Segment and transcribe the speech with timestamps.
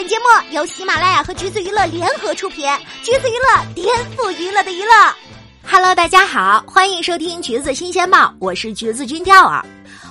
[0.00, 2.66] 本节目由喜马拉雅和橘子娱乐联合出品，
[3.02, 4.90] 橘子娱乐颠覆娱乐的娱乐。
[5.62, 9.62] Hello，大家好，欢迎收听橘子新鲜报，我是橘子君钓儿。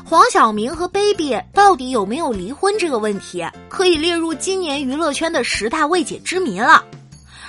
[0.05, 6.85] 黄晓明和 baby 到底有没有离婚这个问题，可以列入今年娱乐圈的十大未解之谜了。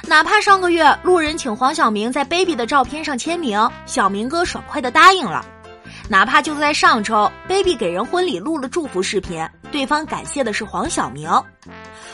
[0.06, 5.44] 哪怕上个月路人请黄晓明在 baby 的照片上签名，小明哥爽快的答应了。
[6.08, 11.30] 哪怕就在上周，baby 给人婚礼录了祝福视频，对方感谢的是黄晓明。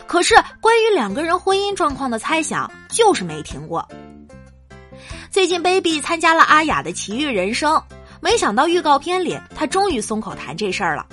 [0.06, 3.86] 可是关于两个人婚姻状况的猜想，就是没停过。
[5.30, 7.74] 最近，baby 参加了阿雅的《奇遇人生》，
[8.20, 11.06] 没想到预告片里他终于松口谈这事儿了。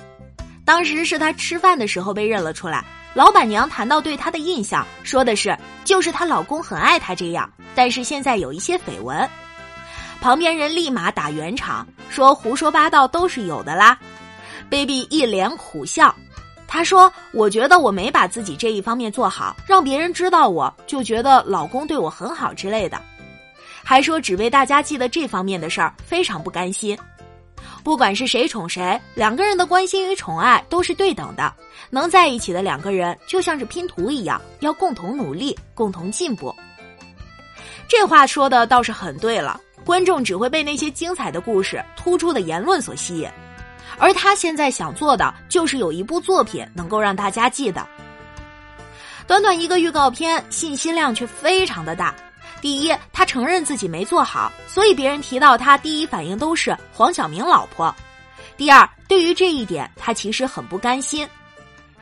[0.64, 9.28] 当时是他吃饭的时候被认了出来，老板娘谈到对他的印象，说的是就是她老公很爱她这样，但是现在有一些绯闻。
[10.22, 13.98] 旁边人立马打圆场，说胡说八道都是有的啦。
[14.70, 16.14] baby 一脸苦笑，
[16.74, 23.00] 他说：“我觉得我没把自己这一方面做好，让别人知道我就觉得老公对我很好之类的。”
[23.84, 26.98] 还说只为大家记得这方面的事儿，非常不甘心。
[27.84, 31.54] 不管是谁宠谁，两个人的关心与宠爱都是对等的。
[31.90, 36.52] 能在一起的两个人就像是拼图一样，要共同努力，共同进步。
[37.86, 39.60] 这话说的倒是很对了。
[39.84, 43.28] 观众只会被那些精彩的故事、突出的言论所吸引，
[43.98, 47.86] 而他现在想做的就是有一部作品能够让大家记得。
[49.26, 52.14] 短短一个预告片，信息量却非常的大。
[52.60, 57.94] 第一，他承认自己没做好，所以别人提到他第一反应都是黄晓明老婆。
[58.56, 61.28] 第二，对于这一点，他其实很不甘心。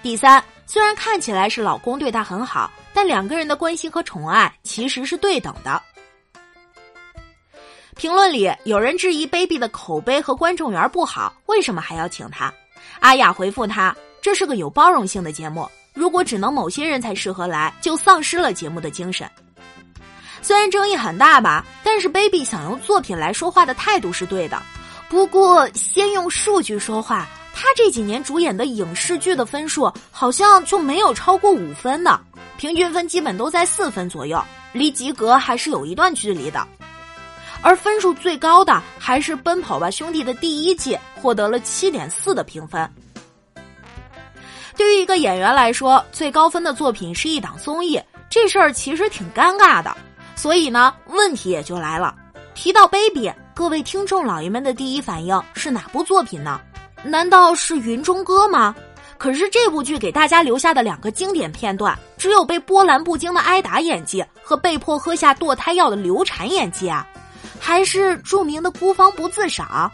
[0.03, 5.83] 第三，虽然看起来是老公对他很好，但两个人的关心和宠爱其实是对等的。
[8.03, 12.53] 评论里有人质疑 baby 的口碑和观众缘不好，为什么还要请他？
[12.99, 19.31] 阿雅回复他：“这是个有包容性的节目，如果只能某些人才适合来，就丧失了节目的精神。”
[20.43, 24.61] 虽然争议很大吧，但是 baby 想用作品来说话的态度是对的。
[25.09, 32.21] 不过，先用数据说话，他这几年主演的影视剧的分数好像就没有超过五分的，
[32.57, 36.67] 平均分基本都在四分左右，离及格还是有一段距离的。
[37.63, 42.91] 而分数最高的还是《奔跑吧兄弟》的第一季，获得了七点四的评分。
[44.77, 49.97] 对于一个演员来说，最高分的作品是一档综艺，这事儿其实挺尴尬的。
[50.35, 52.15] 所以呢，问题也就来了。
[52.55, 56.61] 提到 baby，各位听众老爷们的第一反应是哪部作品呢？
[57.05, 58.75] 难道是《云中歌》吗？
[59.19, 67.07] 可是这部剧给大家留下的两个经典片段，只有被波澜不惊的挨打演技和被迫喝下堕胎药的流产演技啊。
[67.65, 69.89] 还是著名的孤芳不自赏，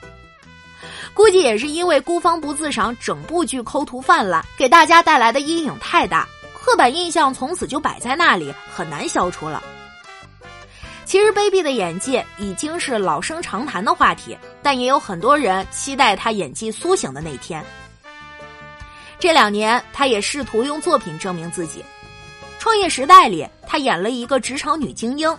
[1.13, 9.63] 估计也是因为孤芳不自赏整部剧抠图泛滥，给大家带来的阴影太大，刻板印象从此就摆在那里，很难消除了。
[11.05, 17.63] 其实，baby 的演技已经是老生常谈的话题，但也有很多人期待他演技苏醒的那天。
[19.19, 21.81] 这两年，他也试图用作品证明自己，
[22.59, 25.37] 《创业时代》里，他演了一个职场女精英。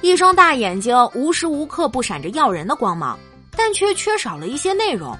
[0.00, 3.18] 一双大眼睛无时无刻不闪着耀人的光芒，
[3.56, 5.16] 但却缺少了一些内容。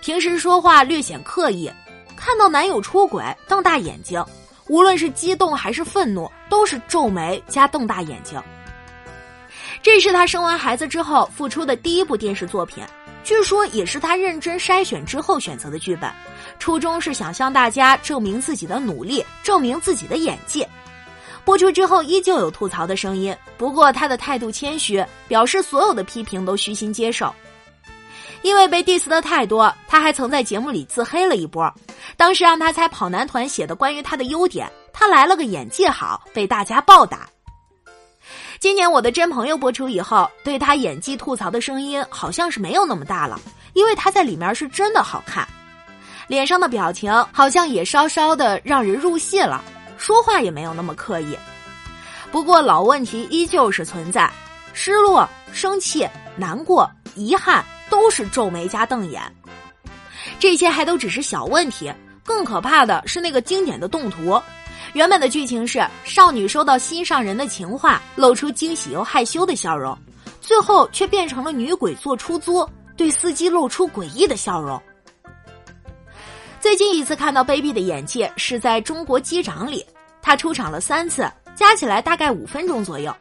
[0.00, 1.70] 平时说话略显刻意，
[2.16, 4.24] 看到男友出轨瞪大眼睛，
[4.66, 8.42] 无论是激动还是愤怒，都是皱眉加瞪大眼睛。
[9.82, 12.82] 这是他生完孩子之后复出的第一部电视作品，
[13.22, 16.10] 据说也是他认真筛选之后选择的剧本，
[16.58, 20.66] 初衷是想向大家证明自己的努力，证明自己的演技。
[21.44, 27.34] 播出之后依旧有吐槽的声音，不过他的态度谦虚，表示所有的批评都虚心接受。
[28.42, 31.72] 因为被 diss 的太多，他还曾在节目里自黑了一波。
[32.16, 37.28] 当时让他猜跑男团写的关于他的优点，他来了个演技好，被大家暴打。
[38.58, 43.40] 今年我的真朋友播出以后，对他演技吐槽的声音好像是没有那么大了，
[43.74, 45.46] 因为他在里面是真的好看，
[46.26, 49.62] 脸上的表情好像也稍稍的让人入戏了。
[50.02, 51.38] 说话也没有那么刻意，
[52.32, 54.28] 不过老问题依旧是存在，
[54.72, 56.04] 失落、生气、
[56.36, 59.22] 难过、遗憾都是皱眉加瞪眼。
[60.40, 61.88] 这些还都只是小问题，
[62.24, 64.42] 更可怕的是那个经典的动图。
[64.94, 69.96] 原本的剧情是少女收到心上人的情话，露出惊喜又害羞的笑容，
[70.40, 74.82] 最后却变成了女鬼坐出租，对司机露出诡异的笑容。
[76.60, 79.84] 最近一次看到 baby 的演技是在中国机长里，
[80.22, 83.14] 他出场了三次，加起来大概五分钟左右。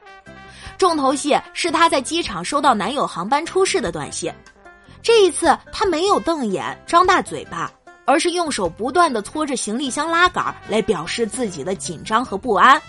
[0.77, 4.31] 重头戏是他在机场收到男友航班出事的短信，
[5.03, 7.71] 这一次他没有瞪眼、张大嘴巴，
[8.05, 12.81] 而是用手不断的搓着行李箱拉杆来表示自己的紧张和不安。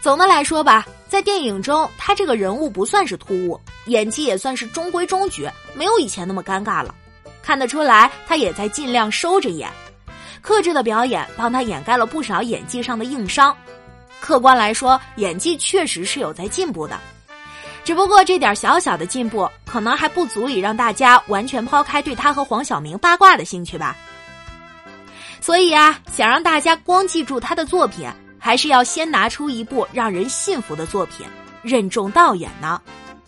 [0.00, 6.94] 总的来说吧，在电影中，他这个人物不算是突兀，演技也算是中规中矩，没有以前那么尴尬了。
[7.40, 9.68] 看得出来，他也在尽量收着演，
[10.42, 13.56] 克制的表演帮他掩盖了不少演技上的硬伤。
[14.20, 17.00] 客观来说，演技确实是有在进步的，
[17.84, 23.96] 只不过这点小小的进步，可能还不足以让大家完全抛开对他和黄晓明八卦的兴趣吧。
[25.40, 28.06] 所以啊，想让大家光记住他的作品。
[28.44, 31.24] 还是要先拿出一部让人信服的作品，
[31.62, 32.82] 任重道远呢。